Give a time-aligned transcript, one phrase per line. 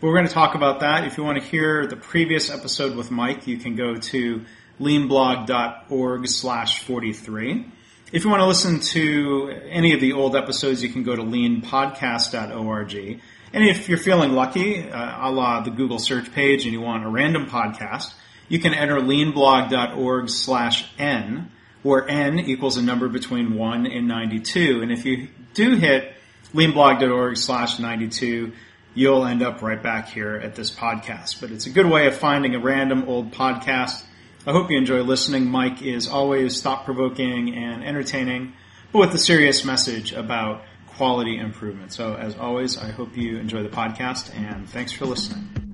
[0.00, 1.04] But we're going to talk about that.
[1.04, 4.44] If you want to hear the previous episode with Mike, you can go to
[4.80, 7.66] leanblog.org slash 43.
[8.12, 11.22] If you want to listen to any of the old episodes, you can go to
[11.22, 13.20] leanpodcast.org.
[13.52, 17.04] And if you're feeling lucky, uh, a la the Google search page, and you want
[17.04, 18.14] a random podcast,
[18.48, 21.50] you can enter leanblog.org slash n,
[21.82, 24.82] where n equals a number between 1 and 92.
[24.82, 26.14] And if you do hit
[26.52, 28.52] leanblog.org slash 92,
[28.94, 31.40] you'll end up right back here at this podcast.
[31.40, 34.04] But it's a good way of finding a random old podcast.
[34.46, 35.46] I hope you enjoy listening.
[35.46, 38.52] Mike is always thought provoking and entertaining,
[38.92, 41.92] but with a serious message about quality improvement.
[41.92, 45.73] So as always, I hope you enjoy the podcast and thanks for listening.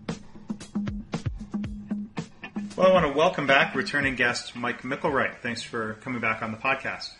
[2.80, 5.42] Well, I want to welcome back returning guest Mike Micklewright.
[5.42, 7.10] Thanks for coming back on the podcast.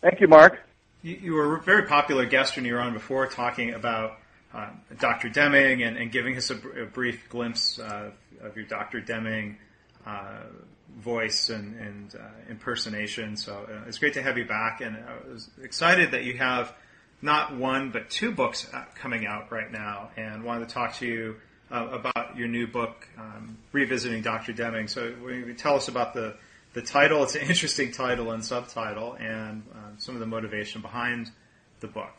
[0.00, 0.60] Thank you, Mark.
[1.02, 4.20] You, you were a very popular guest when you were on before, talking about
[4.54, 4.68] uh,
[5.00, 5.28] Dr.
[5.28, 9.00] Deming and, and, giving us a, a brief glimpse uh, of your Dr.
[9.00, 9.58] Deming
[10.06, 10.42] uh,
[10.98, 13.36] voice and, and uh, impersonation.
[13.36, 16.72] So uh, it's great to have you back, and I was excited that you have
[17.22, 21.06] not one but two books uh, coming out right now, and wanted to talk to
[21.06, 21.36] you
[21.70, 24.52] uh, about your new book, um, Revisiting Dr.
[24.52, 24.88] Deming.
[24.88, 25.14] So,
[25.56, 26.36] tell us about the,
[26.72, 27.22] the title.
[27.22, 31.30] It's an interesting title and subtitle, and uh, some of the motivation behind
[31.80, 32.12] the book.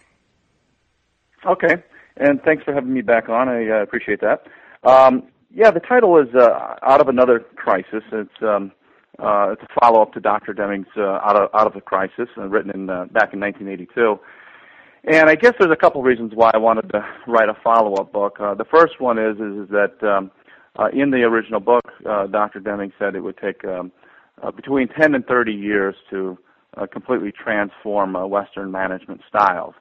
[1.46, 1.76] Okay,
[2.18, 3.48] and thanks for having me back on.
[3.48, 4.44] I uh, appreciate that.
[4.84, 5.24] Um,
[5.54, 8.04] yeah, the title is uh, Out of Another Crisis.
[8.12, 8.72] It's um,
[9.18, 10.54] uh, it's a follow up to Dr.
[10.54, 14.20] Deming's uh, Out of Out of the Crisis, written in back in 1982.
[15.06, 18.38] And I guess there's a couple reasons why I wanted to write a follow-up book.
[18.40, 20.32] Uh, the first one is is, is that um,
[20.78, 22.60] uh, in the original book, uh, Dr.
[22.60, 23.92] Deming said it would take um,
[24.42, 26.38] uh, between 10 and 30 years to
[26.78, 29.74] uh, completely transform uh, Western management styles.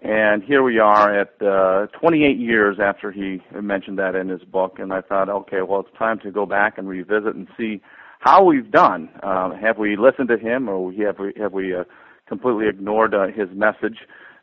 [0.00, 4.78] And here we are at uh, 28 years after he mentioned that in his book,
[4.78, 7.80] and I thought, okay, well, it's time to go back and revisit and see
[8.20, 9.08] how we've done.
[9.22, 11.84] Uh, have we listened to him, or have we have we uh,
[12.28, 13.98] completely ignored uh, his message?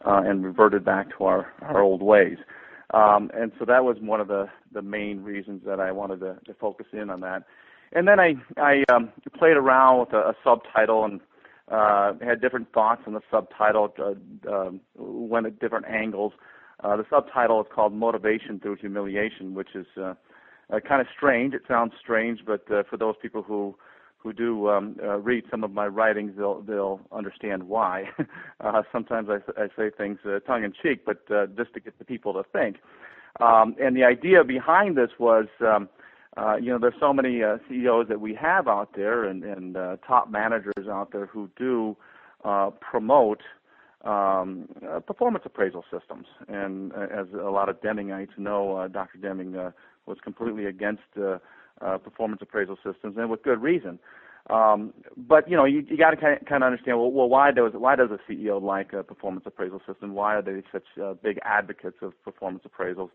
[0.06, 2.38] Uh, and reverted back to our, our old ways.
[2.94, 6.38] Um, and so that was one of the, the main reasons that I wanted to,
[6.46, 7.44] to focus in on that.
[7.94, 11.20] And then I, I um, played around with a, a subtitle and
[11.72, 16.34] uh, had different thoughts on the subtitle, uh, uh, went at different angles.
[16.84, 20.14] Uh, the subtitle is called Motivation Through Humiliation, which is uh,
[20.72, 21.54] uh, kind of strange.
[21.54, 23.76] It sounds strange, but uh, for those people who
[24.26, 28.10] who do um, uh, read some of my writings, they'll they'll understand why.
[28.60, 32.00] uh, sometimes I, I say things uh, tongue in cheek, but uh, just to get
[32.00, 32.78] the people to think.
[33.40, 35.90] Um, and the idea behind this was, um,
[36.38, 39.78] uh, you know, there's so many uh, CEOs that we have out there and, and
[39.78, 41.96] uh, top managers out there who do
[42.44, 43.42] uh, promote
[44.06, 46.26] um, uh, performance appraisal systems.
[46.48, 49.20] And uh, as a lot of Demingites know, uh, Dr.
[49.20, 49.72] Deming uh,
[50.08, 51.04] was completely against.
[51.16, 51.38] Uh,
[51.82, 54.00] uh, performance appraisal systems, and with good reason.
[54.50, 57.00] Um, but you know, you, you got to kind of, understand.
[57.00, 60.14] Well, well, why does why does a CEO like a performance appraisal system?
[60.14, 63.10] Why are they such uh, big advocates of performance appraisals?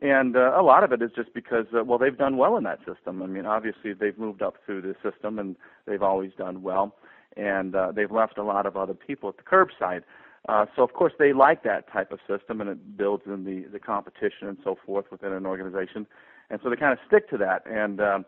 [0.00, 2.64] And uh, a lot of it is just because, uh, well, they've done well in
[2.64, 3.22] that system.
[3.22, 5.56] I mean, obviously they've moved up through the system and
[5.86, 6.94] they've always done well,
[7.36, 10.02] and uh, they've left a lot of other people at the curbside.
[10.48, 13.64] Uh, so of course they like that type of system, and it builds in the
[13.70, 16.06] the competition and so forth within an organization
[16.50, 17.62] and so they kind of stick to that.
[17.66, 18.24] And um,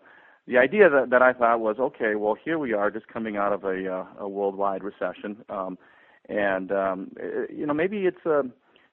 [0.47, 3.53] the idea that, that I thought was, okay, well, here we are, just coming out
[3.53, 5.79] of a, uh, a worldwide recession, um,
[6.29, 8.43] and um, it, you know maybe it's uh,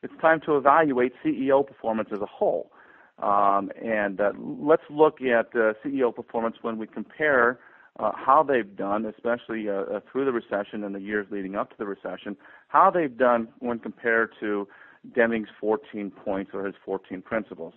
[0.02, 2.72] it's time to evaluate CEO performance as a whole.
[3.20, 7.60] Um, and uh, let's look at uh, CEO performance when we compare
[8.00, 11.70] uh, how they've done, especially uh, uh, through the recession and the years leading up
[11.72, 12.38] to the recession,
[12.70, 14.68] how they've done when compared to
[15.14, 17.74] Deming's 14 points or his 14 principles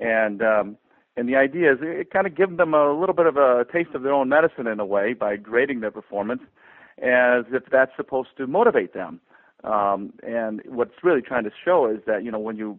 [0.00, 0.76] and um,
[1.16, 3.90] and the idea is it kind of gives them a little bit of a taste
[3.94, 6.42] of their own medicine in a way by grading their performance,
[6.98, 9.20] as if that's supposed to motivate them.
[9.64, 12.78] Um, and what's really trying to show is that you know when you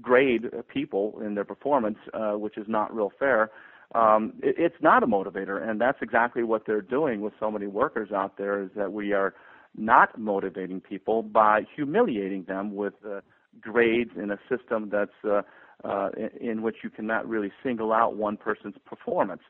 [0.00, 3.50] grade people in their performance, uh, which is not real fair,
[3.94, 7.66] um, it, it's not a motivator, and that's exactly what they're doing with so many
[7.66, 8.62] workers out there.
[8.62, 9.34] Is that we are
[9.76, 13.20] not motivating people by humiliating them with uh,
[13.60, 15.42] grades in a system that's uh,
[15.84, 19.42] uh, in, in which you cannot really single out one person's performance.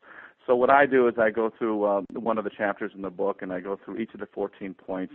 [0.46, 3.11] So what I do is I go through uh, one of the chapters in the
[3.11, 5.14] book, and I go through each of the 14 points,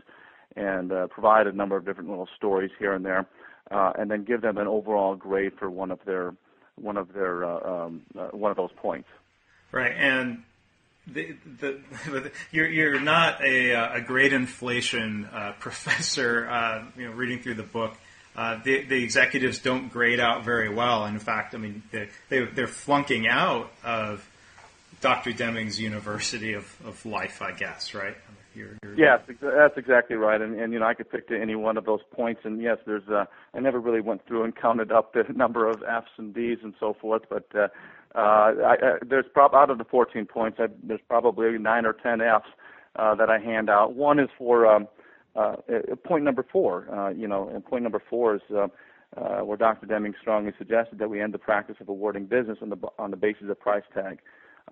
[0.55, 3.27] and uh, provide a number of different little stories here and there,
[3.71, 6.33] uh, and then give them an overall grade for one of their
[6.75, 9.09] one of their uh, um, uh, one of those points.
[9.71, 10.43] Right, and
[11.07, 11.81] the, the,
[12.51, 16.87] you're, you're not a, uh, a grade inflation uh, professor.
[16.95, 17.97] You know, reading through the book,
[18.38, 21.06] uh, the, the executives don't grade out very well.
[21.06, 24.30] In fact, I mean, they, they, they're flunking out of
[25.01, 25.34] Dr.
[25.34, 28.16] Deming's University of, of Life, I guess, right?
[28.54, 30.42] You're, yes, that's exactly right.
[30.42, 32.42] And, and you know, I could pick to any one of those points.
[32.44, 33.07] And yes, there's.
[33.07, 36.57] Uh, I never really went through and counted up the number of F's and D's
[36.63, 37.68] and so forth, but uh,
[38.16, 41.94] uh, I, uh, there's prob out of the 14 points, I, there's probably nine or
[41.94, 42.48] 10 F's
[42.95, 43.94] uh, that I hand out.
[43.94, 44.88] One is for um,
[45.38, 46.94] uh, uh, point number four.
[46.94, 48.42] Uh, you know, and point number four is.
[48.56, 48.68] Uh,
[49.16, 49.86] uh, where Dr.
[49.86, 53.16] Deming strongly suggested that we end the practice of awarding business on the on the
[53.16, 54.19] basis of price tag,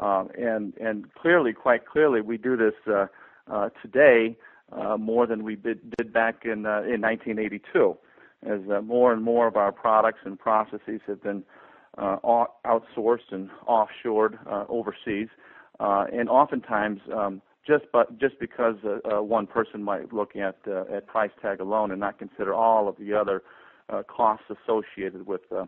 [0.02, 3.08] um, and and clearly, quite clearly, we do this uh,
[3.50, 4.38] uh, today
[4.72, 7.98] uh, more than we did, did back in uh, in 1982,
[8.46, 11.44] as uh, more and more of our products and processes have been
[11.98, 12.18] uh,
[12.66, 15.30] outsourced and offshored uh, overseas,
[15.80, 20.58] uh, and oftentimes um, just but just because uh, uh, one person might look at
[20.68, 23.44] uh, at price tag alone and not consider all of the other
[23.90, 25.66] uh, costs associated with uh,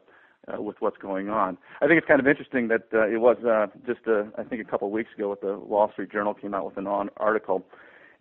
[0.48, 1.58] uh, with what's going on.
[1.82, 4.62] I think it's kind of interesting that uh, it was uh, just uh, I think
[4.62, 7.10] a couple of weeks ago, with the Wall Street Journal came out with an on
[7.18, 7.66] article,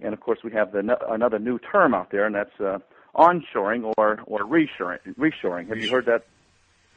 [0.01, 2.79] and of course we have the another new term out there, and that's uh,
[3.15, 4.99] onshoring or or reshoring.
[5.19, 5.69] Reshoring.
[5.69, 6.25] Have you heard that?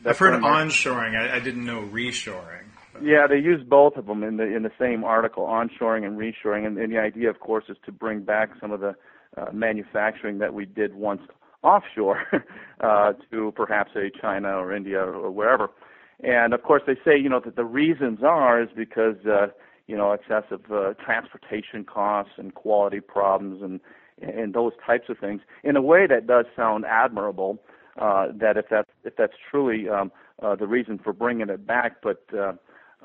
[0.05, 1.15] I've heard onshoring.
[1.15, 2.63] I, I didn't know reshoring.
[3.01, 6.65] Yeah, they use both of them in the in the same article, onshoring and reshoring,
[6.65, 8.95] and, and the idea, of course, is to bring back some of the
[9.37, 11.21] uh, manufacturing that we did once
[11.63, 12.21] offshore
[12.81, 15.69] uh, to perhaps a China or India or wherever.
[16.23, 19.47] And of course, they say you know that the reasons are is because uh,
[19.87, 23.79] you know excessive uh, transportation costs and quality problems and
[24.21, 25.41] and those types of things.
[25.63, 27.59] In a way, that does sound admirable.
[27.99, 30.11] Uh, that if that's if that's truly um,
[30.41, 32.53] uh, the reason for bringing it back, but uh,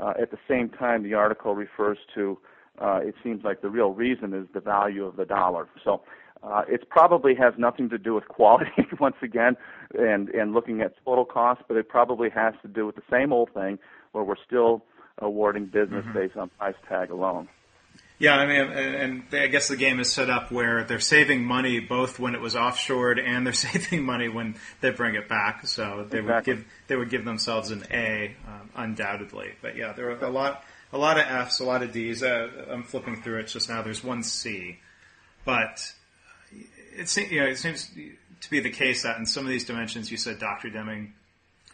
[0.00, 2.38] uh, at the same time, the article refers to
[2.80, 5.68] uh, it seems like the real reason is the value of the dollar.
[5.82, 6.02] So
[6.42, 8.70] uh, it probably has nothing to do with quality
[9.00, 9.56] once again,
[9.98, 13.32] and and looking at total cost, but it probably has to do with the same
[13.32, 13.78] old thing
[14.12, 14.84] where we're still
[15.18, 16.18] awarding business mm-hmm.
[16.18, 17.48] based on price tag alone.
[18.24, 21.78] Yeah, I mean, and I guess the game is set up where they're saving money
[21.78, 25.66] both when it was offshored and they're saving money when they bring it back.
[25.66, 26.24] So they exactly.
[26.24, 29.52] would give they would give themselves an A, um, undoubtedly.
[29.60, 32.22] But yeah, there are a lot a lot of Fs, a lot of Ds.
[32.22, 33.82] Uh, I'm flipping through it just now.
[33.82, 34.78] There's one C,
[35.44, 35.86] but
[36.96, 37.90] it seems, you know, it seems
[38.40, 40.70] to be the case that in some of these dimensions, you said Dr.
[40.70, 41.12] Deming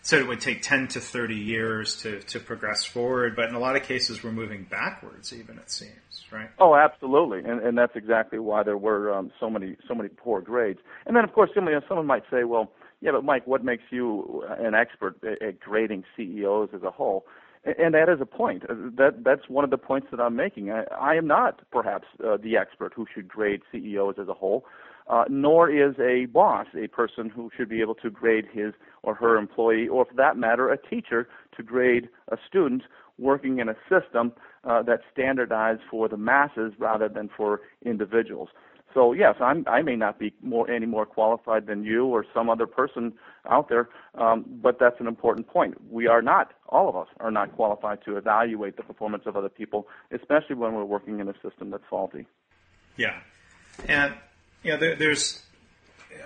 [0.03, 3.59] said it would take 10 to 30 years to, to progress forward, but in a
[3.59, 5.93] lot of cases, we're moving backwards, even it seems,
[6.33, 6.49] right?
[6.59, 10.41] Oh, absolutely, and and that's exactly why there were um, so many so many poor
[10.41, 10.81] grades.
[11.07, 14.45] And then, of course, someone, someone might say, well, yeah, but Mike, what makes you
[14.59, 17.25] an expert at grading CEOs as a whole?
[17.65, 18.65] And that is a point.
[18.65, 20.71] Uh, that that's one of the points that I'm making.
[20.71, 24.65] I, I am not perhaps uh, the expert who should grade CEOs as a whole
[25.11, 29.15] uh, nor is a boss a person who should be able to grade his or
[29.15, 32.83] her employee, or for that matter, a teacher to grade a student
[33.19, 34.33] working in a system
[34.65, 38.49] uh, that's standardized for the masses rather than for individuals.
[38.95, 42.49] So yes, I'm, I may not be more any more qualified than you or some
[42.51, 43.13] other person
[43.49, 45.75] out there, um, but that's an important point.
[45.91, 49.49] We are not, all of us are not qualified to evaluate the performance of other
[49.49, 52.27] people, especially when we're working in a system that's faulty.
[52.97, 53.21] Yeah,
[53.87, 54.15] and
[54.63, 55.43] yeah, there, there's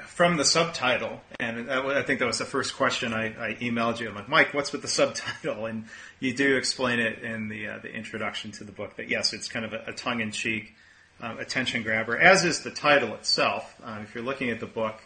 [0.07, 4.09] from the subtitle, and I think that was the first question I, I, emailed you.
[4.09, 5.67] I'm like, Mike, what's with the subtitle?
[5.67, 5.87] And
[6.21, 9.49] you do explain it in the uh, the introduction to the book that yes, it's
[9.49, 10.75] kind of a, a tongue in cheek
[11.21, 13.75] uh, attention grabber, as is the title itself.
[13.85, 15.03] Uh, if you're looking at the book,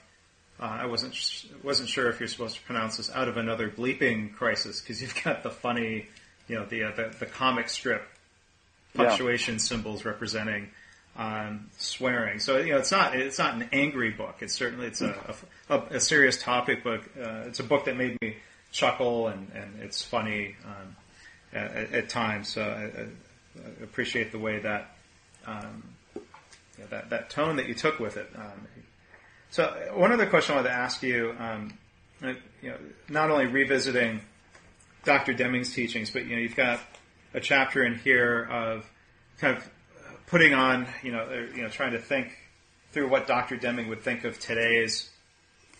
[0.60, 3.70] uh, I wasn't sh- wasn't sure if you're supposed to pronounce this out of another
[3.70, 6.06] bleeping crisis because you've got the funny,
[6.48, 8.06] you know, the uh, the, the comic strip
[8.94, 9.60] punctuation yeah.
[9.60, 10.68] symbols representing
[11.18, 12.38] on swearing.
[12.38, 14.36] So you know, it's not it's not an angry book.
[14.40, 15.34] It's certainly it's a,
[15.68, 17.02] a, a serious topic book.
[17.20, 18.36] Uh, it's a book that made me
[18.70, 20.96] chuckle and, and it's funny um,
[21.52, 22.48] at, at, times.
[22.48, 24.94] So I, I, appreciate the way that
[25.44, 25.82] um,
[26.90, 28.30] that that tone that you took with it.
[28.36, 28.68] Um,
[29.50, 31.76] so one other question I wanted to ask you, um,
[32.22, 32.76] you know,
[33.08, 34.20] not only revisiting
[35.04, 35.32] Dr.
[35.32, 36.78] Deming's teachings, but you know, you've got
[37.34, 38.88] a chapter in here of
[39.38, 39.68] kind of
[40.28, 42.36] putting on, you know, or, you know, trying to think
[42.92, 43.56] through what Dr.
[43.56, 45.10] Deming would think of today's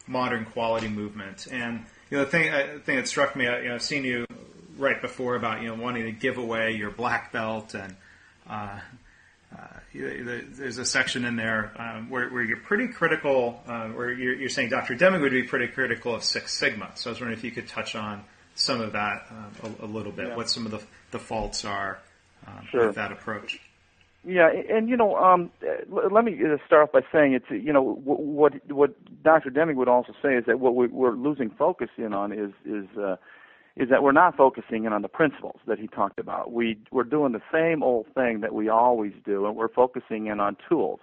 [0.07, 1.47] modern quality movement.
[1.51, 4.05] And you know, the thing, uh, thing that struck me, uh, you know, I've seen
[4.05, 4.27] you
[4.77, 7.95] right before about you know wanting to give away your black belt, and
[8.49, 8.79] uh,
[9.57, 14.35] uh, there's a section in there um, where, where, you're pretty critical, uh, where you're,
[14.35, 14.95] you're, saying Dr.
[14.95, 16.91] Deming would be pretty critical of Six Sigma.
[16.95, 18.25] So I was wondering if you could touch on
[18.55, 20.37] some of that um, a, a, little bit, yeah.
[20.37, 21.99] what some of the, the faults are
[22.47, 22.87] um, sure.
[22.89, 23.59] with that approach.
[24.29, 25.51] Yeah, and you know, um,
[25.89, 28.91] let me start off by saying it's you know what what
[29.23, 29.49] Dr.
[29.49, 33.17] Deming would also say is that what we're losing focus in on is is uh,
[33.77, 36.53] is that we're not focusing in on the principles that he talked about.
[36.53, 40.41] We we're doing the same old thing that we always do, and we're focusing in
[40.41, 41.01] on tools.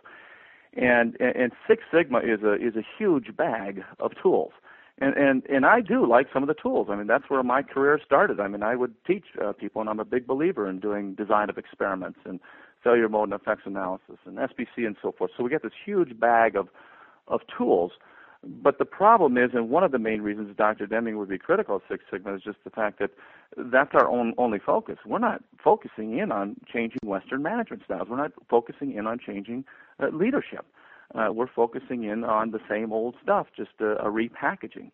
[0.73, 4.51] And and Six Sigma is a is a huge bag of tools.
[4.99, 6.89] And and and I do like some of the tools.
[6.91, 8.39] I mean, that's where my career started.
[8.39, 11.49] I mean, I would teach uh, people, and I'm a big believer in doing design
[11.49, 12.39] of experiments and
[12.85, 15.31] failure mode and effects analysis and SPC and so forth.
[15.35, 16.69] So we get this huge bag of
[17.27, 17.91] of tools.
[18.43, 20.85] But the problem is, and one of the main reasons Dr.
[20.85, 23.09] Deming would be critical of Six Sigma is just the fact that
[23.57, 24.97] that's our own only focus.
[25.05, 28.07] We're not focusing in on changing Western management styles.
[28.07, 29.65] We're not focusing in on changing
[29.99, 30.65] uh, leadership.
[31.15, 34.91] Uh, we're focusing in on the same old stuff, just a, a repackaging.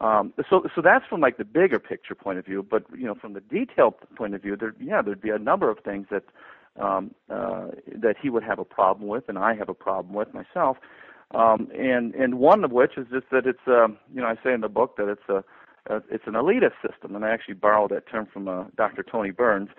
[0.00, 2.66] Um, so, so that's from like the bigger picture point of view.
[2.68, 5.70] But you know, from the detailed point of view, there, yeah, there'd be a number
[5.70, 6.24] of things that
[6.78, 10.32] um, uh, that he would have a problem with, and I have a problem with
[10.34, 10.76] myself.
[11.34, 14.54] Um, and and one of which is just that it's uh, you know I say
[14.54, 15.44] in the book that it's a
[16.10, 19.02] it's an elitist system, and I actually borrowed that term from uh, Dr.
[19.02, 19.70] Tony Burns.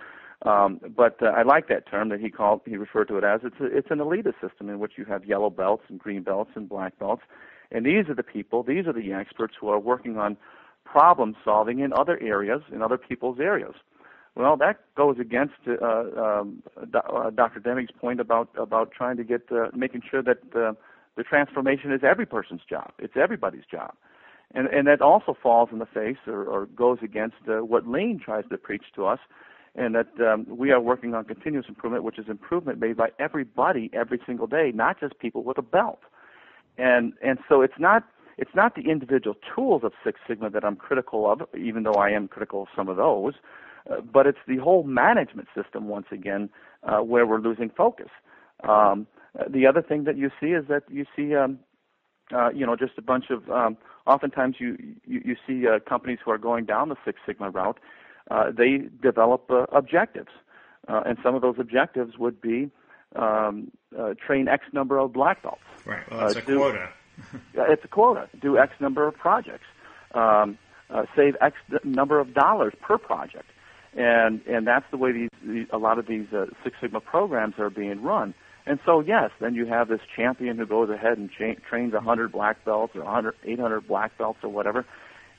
[0.46, 3.41] Um, but uh, I like that term that he called he referred to it as
[3.44, 6.51] it's a, it's an elitist system in which you have yellow belts and green belts
[6.56, 7.24] and black belts,
[7.72, 10.38] and these are the people, these are the experts who are working on
[10.86, 13.74] problem solving in other areas, in other people's areas.
[14.39, 17.60] Well, that goes against uh, um, uh, Dr.
[17.60, 20.72] Deming's point about about trying to get uh, making sure that uh,
[21.17, 22.93] the transformation is every person's job.
[23.00, 23.96] It's everybody's job,
[24.55, 28.17] and and that also falls in the face or, or goes against uh, what Lean
[28.17, 29.19] tries to preach to us,
[29.75, 33.89] and that um, we are working on continuous improvement, which is improvement made by everybody
[33.91, 36.00] every single day, not just people with a belt,
[36.77, 38.05] and and so it's not
[38.38, 42.12] it's not the individual tools of Six Sigma that I'm critical of, even though I
[42.12, 43.34] am critical of some of those.
[43.89, 46.50] Uh, but it's the whole management system once again
[46.84, 48.10] uh, where we're losing focus.
[48.67, 51.60] Um, uh, the other thing that you see is that you see, um,
[52.34, 53.50] uh, you know, just a bunch of.
[53.50, 57.50] Um, oftentimes, you you, you see uh, companies who are going down the Six Sigma
[57.50, 57.79] route.
[58.29, 60.29] Uh, they develop uh, objectives,
[60.88, 62.69] uh, and some of those objectives would be
[63.15, 65.62] um, uh, train X number of black belts.
[65.86, 66.10] Right.
[66.12, 66.89] Well, that's uh, a do, quota.
[67.53, 68.29] it's a quota.
[68.39, 69.65] Do X number of projects.
[70.13, 70.58] Um,
[70.89, 73.46] uh, save X number of dollars per project
[73.96, 77.55] and and that's the way these, these a lot of these uh, Six Sigma programs
[77.58, 78.34] are being run.
[78.65, 82.31] And so yes, then you have this champion who goes ahead and cha- trains 100
[82.31, 84.86] black belts or 100, 800 black belts or whatever,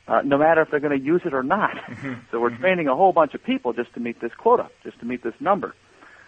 [0.08, 1.76] uh, no matter if they're going to use it or not.
[1.90, 2.14] Mm-hmm.
[2.30, 2.62] so we're mm-hmm.
[2.62, 5.34] training a whole bunch of people just to meet this quota, just to meet this
[5.38, 5.74] number.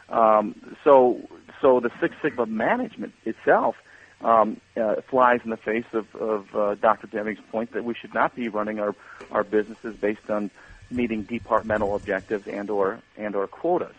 [0.08, 1.28] Um, so
[1.60, 3.76] so the Six Sigma management itself
[4.20, 7.06] um, uh, flies in the face of, of uh, Dr.
[7.06, 8.94] Deming's point that we should not be running our
[9.30, 10.50] our businesses based on
[10.92, 13.94] meeting departmental objectives and or and or quotas.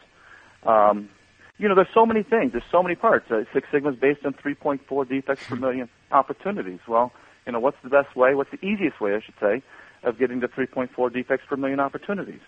[0.66, 1.10] Um,
[1.58, 2.52] you know, there's so many things.
[2.52, 3.30] There's so many parts.
[3.30, 6.80] Uh, Six Sigma is based on 3.4 defects per million opportunities.
[6.88, 7.12] Well,
[7.46, 8.34] you know, what's the best way?
[8.34, 9.62] What's the easiest way, I should say,
[10.04, 12.42] of getting to 3.4 defects per million opportunities?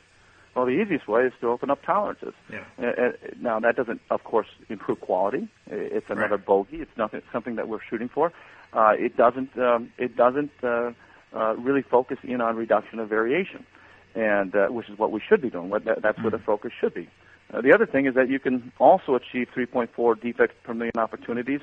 [0.55, 2.33] Well, the easiest way is to open up tolerances.
[2.51, 2.63] Yeah.
[2.81, 5.49] Uh, uh now, that doesn't, of course, improve quality.
[5.67, 6.45] It's another right.
[6.45, 6.77] bogey.
[6.77, 8.31] It's nothing, It's something that we're shooting for.
[8.73, 9.57] Uh, it doesn't.
[9.57, 10.91] Um, it doesn't uh,
[11.33, 13.65] uh, really focus in on reduction of variation
[14.15, 15.69] and uh, which is what we should be doing.
[15.69, 16.45] That, that's where the mm-hmm.
[16.45, 17.07] focus should be.
[17.53, 21.61] Uh, the other thing is that you can also achieve 3.4 defects per million opportunities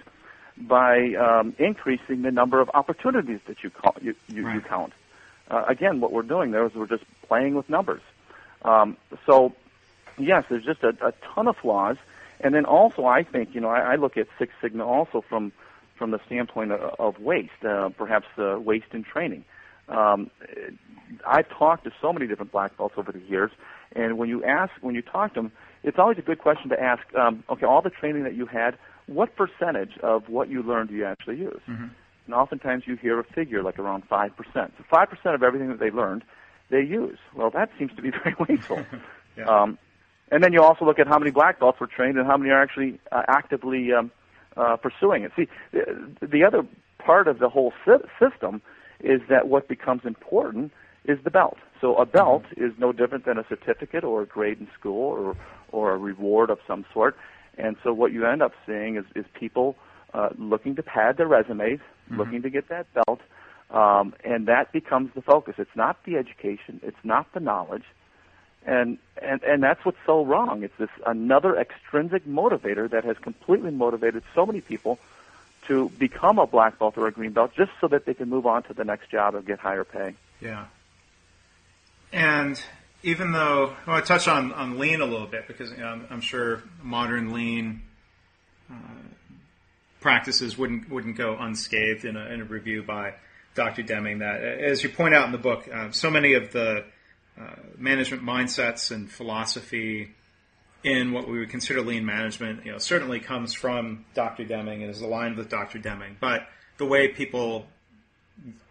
[0.57, 4.55] by um, increasing the number of opportunities that you, call, you, you, right.
[4.55, 4.93] you count.
[5.51, 8.03] Uh, again, what we're doing there is we're just playing with numbers.
[8.63, 9.55] Um, so,
[10.19, 11.97] yes, there's just a, a ton of flaws.
[12.41, 15.53] And then also, I think, you know, I, I look at Six Sigma also from
[15.97, 19.45] from the standpoint of, of waste, uh, perhaps uh, waste in training.
[19.89, 20.31] Um,
[21.27, 23.51] I've talked to so many different black belts over the years,
[23.95, 26.81] and when you ask, when you talk to them, it's always a good question to
[26.81, 27.03] ask.
[27.15, 30.95] Um, okay, all the training that you had, what percentage of what you learned do
[30.95, 31.61] you actually use?
[31.69, 31.89] Mm-hmm.
[32.27, 34.73] And oftentimes you hear a figure like around five percent.
[34.79, 36.25] So five percent of everything that they learned,
[36.71, 37.19] they use.
[37.35, 38.85] Well, that seems to be very wasteful.
[39.37, 39.45] yeah.
[39.45, 39.79] um,
[40.31, 42.51] and then you also look at how many black belts were trained and how many
[42.51, 44.11] are actually uh, actively um,
[44.57, 45.33] uh, pursuing it.
[45.37, 46.67] See, the, the other
[46.99, 47.73] part of the whole
[48.19, 48.63] system
[49.03, 50.73] is that what becomes important
[51.05, 51.59] is the belt.
[51.81, 52.65] So a belt mm-hmm.
[52.65, 55.37] is no different than a certificate or a grade in school or
[55.73, 57.17] or a reward of some sort.
[57.59, 59.77] And so what you end up seeing is, is people
[60.15, 62.19] uh, looking to pad their resumes, mm-hmm.
[62.19, 63.21] looking to get that belt,
[63.71, 65.55] um, and that becomes the focus.
[65.59, 67.85] It's not the education, it's not the knowledge,
[68.67, 70.63] and and and that's what's so wrong.
[70.63, 74.99] It's this another extrinsic motivator that has completely motivated so many people
[75.69, 78.47] to become a black belt or a green belt just so that they can move
[78.47, 80.15] on to the next job and get higher pay.
[80.41, 80.67] Yeah.
[82.13, 82.61] And
[83.03, 86.01] even though I want to touch on, on lean a little bit because you know,
[86.11, 87.83] I'm, sure modern lean
[88.71, 88.75] uh,
[90.01, 93.15] practices wouldn't wouldn't go unscathed in a, in a, review by
[93.55, 93.83] Dr.
[93.83, 94.19] Deming.
[94.19, 96.85] That, as you point out in the book, uh, so many of the
[97.41, 100.11] uh, management mindsets and philosophy
[100.85, 104.45] in what we would consider lean management, you know, certainly comes from Dr.
[104.45, 105.79] Deming and is aligned with Dr.
[105.79, 106.17] Deming.
[106.21, 106.47] But
[106.79, 107.67] the way people,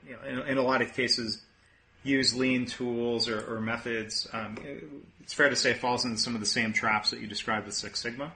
[0.07, 1.41] you know, in, in a lot of cases,
[2.03, 4.57] use lean tools or, or methods, um,
[5.21, 7.75] it's fair to say falls into some of the same traps that you described with
[7.75, 8.33] Six Sigma.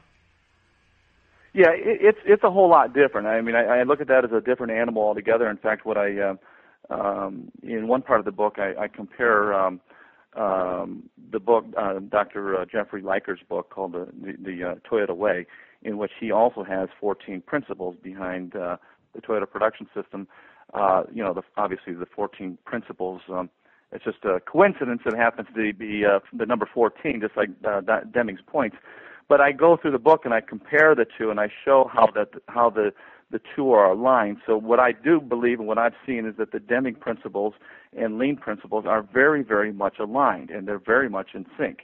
[1.54, 3.28] Yeah, it, it's it's a whole lot different.
[3.28, 5.50] I mean, I, I look at that as a different animal altogether.
[5.50, 6.36] In fact, what I uh,
[6.90, 9.80] um, in one part of the book, I, I compare um,
[10.36, 12.60] um, the book, uh, Dr.
[12.62, 15.46] Uh, Jeffrey Liker's book called the the, the uh, Toyota Way,
[15.82, 18.78] in which he also has 14 principles behind uh,
[19.14, 20.28] the Toyota production system
[20.74, 23.22] uh, you know, the, obviously the 14 principles.
[23.30, 23.50] Um,
[23.92, 27.82] it's just a coincidence that happens to be uh, the number 14, just like uh,
[28.14, 28.76] Deming's points.
[29.28, 32.08] But I go through the book and I compare the two, and I show how
[32.14, 32.94] that how the
[33.36, 34.38] the two are aligned.
[34.46, 37.54] So what I do believe and what I've seen is that the Deming principles
[37.92, 41.80] and lean principles are very, very much aligned, and they're very much in sync.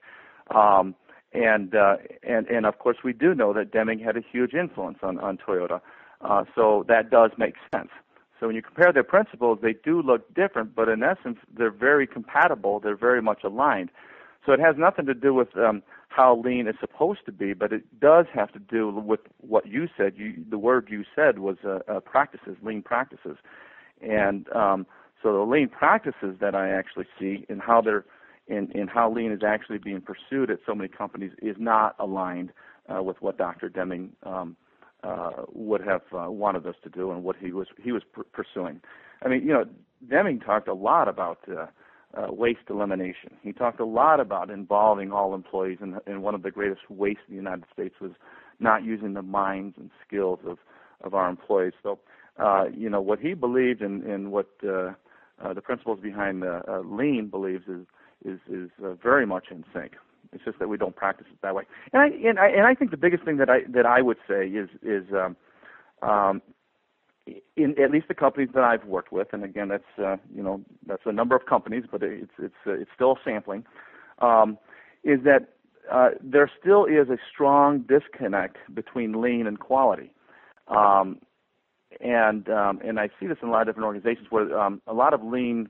[0.55, 0.96] Um,
[1.34, 5.00] and uh, and and of course, we do know that Deming had a huge influence
[5.03, 5.81] on on Toyota.
[6.22, 7.89] Uh, so that does make sense.
[8.39, 12.08] So when you compare their principles, they do look different, but in essence, they're very
[12.08, 12.79] compatible.
[12.79, 13.89] They're very much aligned.
[14.46, 17.71] So it has nothing to do with um, how lean is supposed to be, but
[17.71, 20.13] it does have to do with what you said.
[20.17, 23.37] You, the word you said was uh, uh, practices, lean practices,
[24.01, 24.85] and um,
[25.24, 28.05] so the lean practices that I actually see and how they're
[28.47, 32.51] in, in how lean is actually being pursued at so many companies is not aligned
[32.93, 33.69] uh, with what Dr.
[33.69, 34.57] Deming um,
[35.03, 38.21] uh, would have uh, wanted us to do and what he was he was pr-
[38.33, 38.81] pursuing.
[39.24, 39.65] I mean, you know,
[40.09, 41.67] Deming talked a lot about uh,
[42.17, 43.31] uh, waste elimination.
[43.41, 47.24] He talked a lot about involving all employees, and, and one of the greatest wastes
[47.27, 48.11] in the United States was
[48.59, 50.57] not using the minds and skills of
[51.03, 51.74] of our employees.
[51.81, 52.00] So,
[52.37, 54.93] uh, you know, what he believed and in, in what uh,
[55.43, 57.85] uh, the principles behind the, uh, lean believes is
[58.24, 59.93] is is uh, very much in sync.
[60.33, 61.63] It's just that we don't practice it that way.
[61.91, 64.17] And I and I and I think the biggest thing that I that I would
[64.27, 65.35] say is is um,
[66.07, 66.41] um,
[67.55, 70.62] in at least the companies that I've worked with, and again that's uh, you know
[70.88, 73.66] that's a number of companies, but it's it's uh, it's still a sampling.
[74.20, 74.57] Um,
[75.03, 75.50] is that
[75.92, 80.12] uh, there still is a strong disconnect between lean and quality.
[80.68, 81.20] Um,
[82.00, 84.94] and um, and I see this in a lot of different organizations where um, a
[84.94, 85.70] lot of lean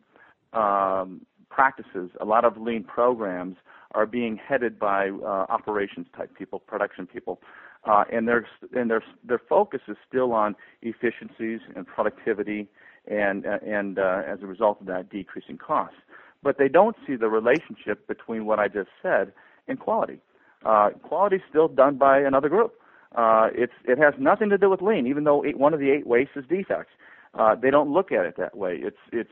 [0.54, 3.58] um, practices, a lot of lean programs
[3.94, 7.42] are being headed by uh, operations type people, production people,
[7.86, 12.68] uh, and their and their their focus is still on efficiencies and productivity,
[13.08, 15.98] and uh, and uh, as a result of that, decreasing costs.
[16.44, 19.34] But they don't see the relationship between what I just said
[19.68, 20.20] and quality.
[20.66, 22.74] Uh, quality is still done by another group.
[23.16, 25.90] Uh, it's it has nothing to do with lean, even though eight, one of the
[25.90, 26.94] eight wastes is defects.
[27.34, 28.80] Uh, they don't look at it that way.
[28.82, 29.32] It's it's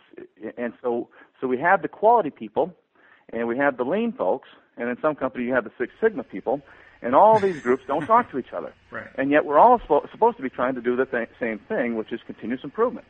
[0.57, 1.07] and so
[1.39, 2.73] so we have the quality people
[3.31, 6.23] and we have the lean folks, and in some companies you have the Six Sigma
[6.23, 6.61] people,
[7.01, 8.73] and all these groups don't talk to each other.
[8.91, 9.05] Right.
[9.19, 11.95] And yet we're all spo- supposed to be trying to do the th- same thing,
[11.95, 13.05] which is continuous improvement.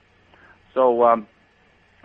[0.74, 1.26] So, um,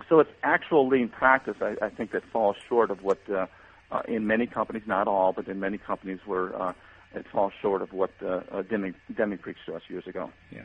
[0.07, 3.47] so it's actual lean practice, I, I think, that falls short of what, uh,
[3.91, 6.71] uh, in many companies, not all, but in many companies where uh,
[7.13, 10.31] it falls short of what uh, uh, Deming, Deming preached to us years ago.
[10.51, 10.61] Yeah.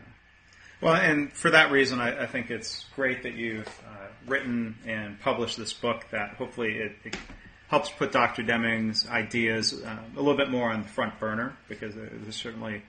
[0.80, 5.20] Well, and for that reason, I, I think it's great that you've uh, written and
[5.20, 7.16] published this book that hopefully it, it
[7.70, 8.42] helps put Dr.
[8.42, 12.82] Deming's ideas uh, a little bit more on the front burner because there's certainly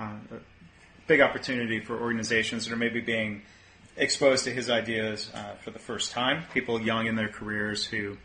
[0.00, 0.38] uh, a
[1.06, 3.42] big opportunity for organizations that are maybe being
[3.98, 6.44] exposed to his ideas uh, for the first time.
[6.54, 8.16] People young in their careers who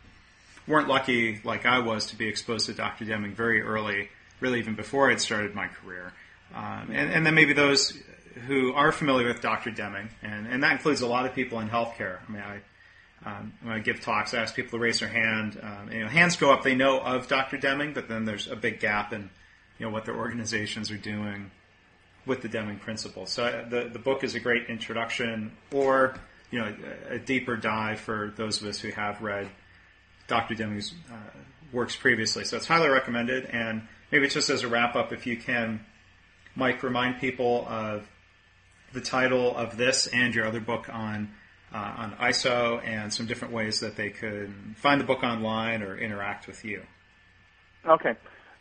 [0.65, 3.03] weren't lucky, like I was, to be exposed to Dr.
[3.03, 4.07] Deming very early,
[4.39, 6.13] really even before I'd started my career.
[6.55, 7.91] Um, and, and, then maybe those
[8.47, 9.71] who are familiar with Dr.
[9.71, 12.19] Deming, and, and that includes a lot of people in healthcare.
[12.25, 12.61] I mean, I,
[13.25, 15.59] um, when I give talks, I ask people to raise their hand.
[15.61, 17.57] Um, you know, hands go up; they know of Dr.
[17.57, 19.29] Deming, but then there's a big gap in
[19.79, 21.51] you know what their organizations are doing
[22.25, 23.25] with the Deming principle.
[23.25, 26.15] So uh, the the book is a great introduction, or
[26.51, 26.73] you know
[27.09, 29.49] a, a, deeper dive for those of us who have read
[30.27, 30.55] Dr.
[30.55, 31.15] Deming's uh,
[31.71, 32.45] works previously.
[32.45, 33.45] So it's highly recommended.
[33.45, 35.85] And maybe just as a wrap up, if you can,
[36.55, 38.07] Mike, remind people of
[38.93, 41.29] the title of this and your other book on
[41.73, 45.97] uh, on ISO and some different ways that they could find the book online or
[45.97, 46.83] interact with you.
[47.85, 48.15] Okay.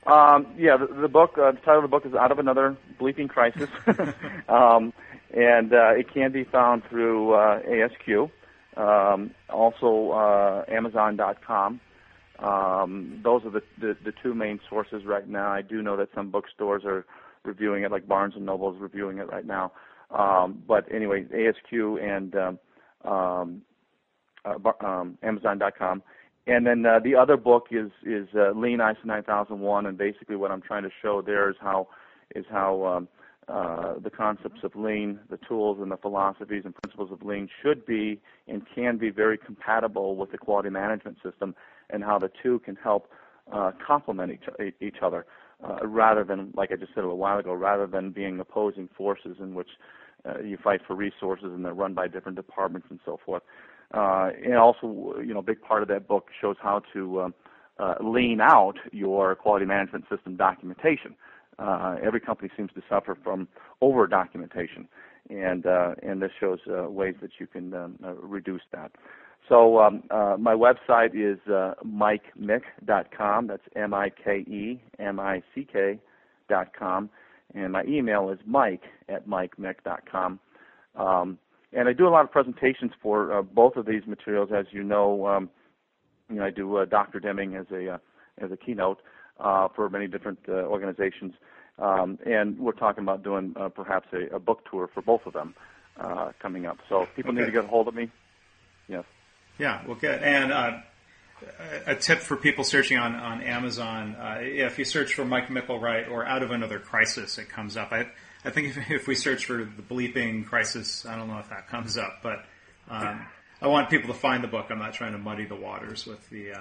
[0.07, 2.77] Um, yeah, the, the book, uh, the title of the book is Out of Another
[3.01, 3.69] Bleeping Crisis.
[4.49, 4.93] um,
[5.35, 8.31] and uh, it can be found through uh, ASQ,
[8.77, 11.81] um, also uh, Amazon.com.
[12.39, 15.51] Um, those are the, the, the two main sources right now.
[15.51, 17.07] I do know that some bookstores are
[17.45, 19.73] reviewing it, like Barnes and Noble is reviewing it right now.
[20.11, 22.59] Um, but anyway, ASQ and
[23.05, 23.63] um,
[24.45, 26.03] uh, um, Amazon.com.
[26.47, 30.53] And then uh, the other book is is uh, Lean ISO 9001, and basically what
[30.53, 31.89] I'm trying to show there is how
[32.37, 33.09] is how um,
[33.49, 37.85] uh, the concepts of lean, the tools and the philosophies and principles of lean should
[37.85, 41.55] be and can be very compatible with the quality management system,
[41.91, 43.09] and how the two can help
[43.53, 45.27] uh, complement each each other,
[45.65, 48.89] uh, rather than like I just said a little while ago, rather than being opposing
[48.97, 49.71] forces in which
[50.27, 53.43] uh, you fight for resources and they're run by different departments and so forth.
[53.95, 57.35] Uh, and also, you know, a big part of that book shows how to um,
[57.79, 61.15] uh, lean out your quality management system documentation.
[61.59, 63.49] Uh, every company seems to suffer from
[63.81, 64.87] over documentation,
[65.31, 68.93] and uh, and this shows uh, ways that you can um, uh, reduce that.
[69.49, 73.47] So um, uh, my website is uh, mikemick.com.
[73.47, 75.99] That's M-I-K-E M-I-C-K
[76.49, 77.11] dot com,
[77.55, 80.41] and my email is mike at mikemick.com.
[80.95, 81.39] Um,
[81.73, 84.83] and I do a lot of presentations for uh, both of these materials, as you
[84.83, 85.27] know.
[85.27, 85.51] Um,
[86.31, 87.21] you know, I do uh, Dr.
[87.21, 87.99] Deming as a uh,
[88.39, 89.01] as a keynote
[89.41, 91.35] uh, for many different uh, organizations,
[91.79, 95.33] um, and we're talking about doing uh, perhaps a, a, book tour for both of
[95.33, 95.55] them
[96.01, 96.79] uh, coming up.
[96.89, 97.41] So people okay.
[97.41, 98.11] need to get a hold of me.
[98.89, 99.05] Yes.
[99.59, 100.23] Yeah, well, good.
[100.23, 100.79] And uh,
[101.87, 106.27] a tip for people searching on on Amazon: if you search for Mike Micklewright or
[106.27, 107.93] Out of Another Crisis, it comes up.
[107.93, 108.07] I,
[108.45, 111.69] I think if, if, we search for the bleeping crisis, I don't know if that
[111.69, 112.45] comes up, but
[112.89, 113.27] um,
[113.61, 114.67] I want people to find the book.
[114.71, 116.61] I'm not trying to muddy the waters with the uh,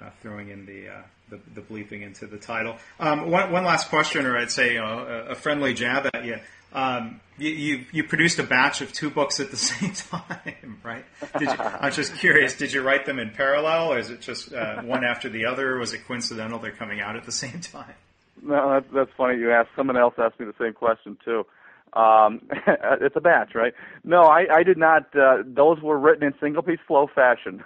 [0.00, 2.76] uh, throwing in the, uh, the, the bleeping into the title.
[2.98, 6.24] Um, one, one last question, or I'd say you know, a, a, friendly jab at
[6.24, 6.38] you.
[6.72, 11.04] Um, you, you, you produced a batch of two books at the same time, right?
[11.40, 12.56] You, I'm just curious.
[12.56, 15.76] Did you write them in parallel, or is it just uh, one after the other?
[15.76, 17.94] Or was it coincidental they're coming out at the same time?
[18.42, 19.38] No, that's that's funny.
[19.38, 19.70] You asked.
[19.76, 21.44] Someone else asked me the same question too.
[21.92, 22.42] Um,
[23.00, 23.74] it's a batch, right?
[24.04, 25.14] No, I, I did not.
[25.14, 27.64] Uh, those were written in single piece flow fashion,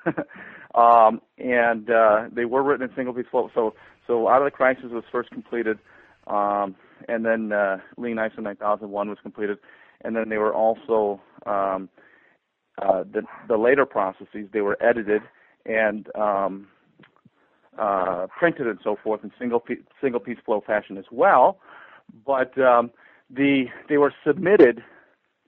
[0.75, 3.51] um, and uh, they were written in single piece flow.
[3.55, 3.75] So,
[4.07, 5.79] so out of the crisis was first completed,
[6.27, 6.75] um,
[7.09, 9.59] and then uh, Lean ISO 9001 was completed,
[10.03, 11.89] and then they were also um,
[12.81, 14.49] uh, the the later processes.
[14.53, 15.23] They were edited
[15.67, 16.69] and um,
[17.79, 21.59] uh, printed and so forth in single piece, single piece flow fashion as well.
[22.27, 22.91] But um,
[23.31, 24.83] the they were submitted